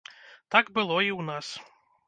[0.55, 1.47] Так было і ў нас.